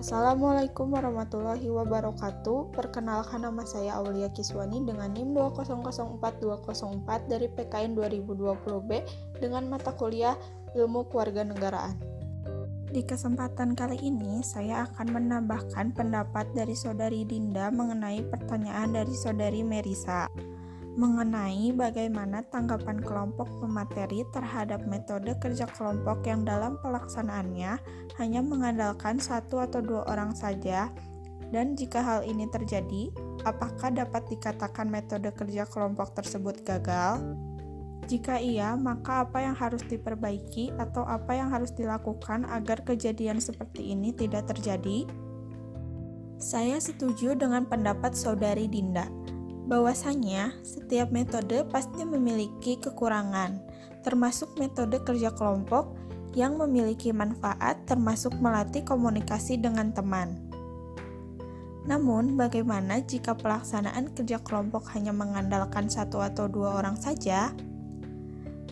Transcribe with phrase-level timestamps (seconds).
[0.00, 2.72] Assalamualaikum warahmatullahi wabarakatuh.
[2.72, 8.90] Perkenalkan nama saya Aulia Kiswani dengan NIM 2004204 dari PKN 2020B
[9.44, 10.40] dengan mata kuliah
[10.72, 12.00] Ilmu Kewarganegaraan.
[12.88, 19.60] Di kesempatan kali ini, saya akan menambahkan pendapat dari Saudari Dinda mengenai pertanyaan dari Saudari
[19.60, 20.32] Merisa
[20.98, 27.78] mengenai bagaimana tanggapan kelompok pemateri terhadap metode kerja kelompok yang dalam pelaksanaannya
[28.18, 30.90] hanya mengandalkan satu atau dua orang saja,
[31.50, 33.10] dan jika hal ini terjadi,
[33.42, 37.22] apakah dapat dikatakan metode kerja kelompok tersebut gagal?
[38.06, 43.94] Jika iya, maka apa yang harus diperbaiki atau apa yang harus dilakukan agar kejadian seperti
[43.94, 45.06] ini tidak terjadi?
[46.40, 49.06] Saya setuju dengan pendapat Saudari Dinda
[49.70, 53.62] bahwasanya setiap metode pasti memiliki kekurangan,
[54.02, 55.94] termasuk metode kerja kelompok
[56.34, 60.34] yang memiliki manfaat termasuk melatih komunikasi dengan teman.
[61.86, 67.54] Namun, bagaimana jika pelaksanaan kerja kelompok hanya mengandalkan satu atau dua orang saja?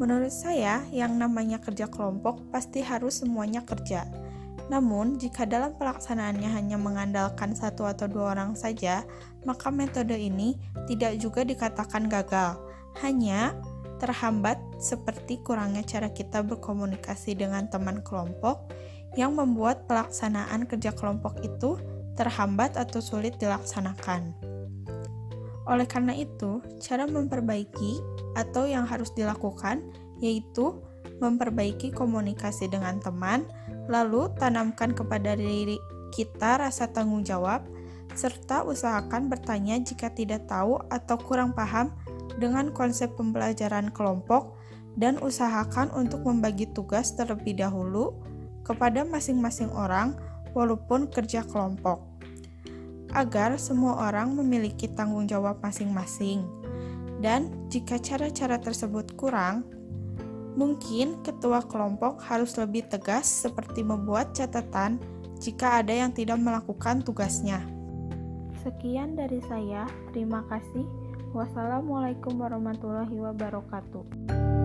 [0.00, 4.25] Menurut saya, yang namanya kerja kelompok pasti harus semuanya kerja
[4.66, 9.06] namun, jika dalam pelaksanaannya hanya mengandalkan satu atau dua orang saja,
[9.46, 10.58] maka metode ini
[10.90, 12.58] tidak juga dikatakan gagal,
[12.98, 13.54] hanya
[14.02, 18.68] terhambat seperti kurangnya cara kita berkomunikasi dengan teman kelompok
[19.14, 21.80] yang membuat pelaksanaan kerja kelompok itu
[22.18, 24.34] terhambat atau sulit dilaksanakan.
[25.66, 28.02] Oleh karena itu, cara memperbaiki
[28.34, 29.82] atau yang harus dilakukan
[30.20, 30.80] yaitu
[31.22, 33.48] memperbaiki komunikasi dengan teman,
[33.88, 35.80] lalu tanamkan kepada diri
[36.12, 37.64] kita rasa tanggung jawab,
[38.16, 41.92] serta usahakan bertanya jika tidak tahu atau kurang paham
[42.40, 44.56] dengan konsep pembelajaran kelompok,
[44.96, 48.16] dan usahakan untuk membagi tugas terlebih dahulu
[48.64, 50.16] kepada masing-masing orang,
[50.56, 52.00] walaupun kerja kelompok,
[53.12, 56.48] agar semua orang memiliki tanggung jawab masing-masing.
[57.20, 59.75] Dan jika cara-cara tersebut kurang,
[60.56, 64.96] Mungkin ketua kelompok harus lebih tegas seperti membuat catatan
[65.36, 67.60] jika ada yang tidak melakukan tugasnya.
[68.64, 69.84] Sekian dari saya,
[70.16, 70.88] terima kasih.
[71.36, 74.55] Wassalamualaikum warahmatullahi wabarakatuh.